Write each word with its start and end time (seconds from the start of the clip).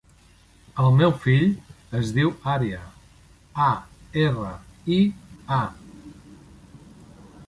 El 0.83 0.95
meu 0.99 1.11
fill 1.25 1.43
es 1.99 2.13
diu 2.15 2.31
Aria: 2.53 2.79
a, 3.67 3.69
erra, 4.23 4.55
i, 4.97 4.97
a. 5.59 5.61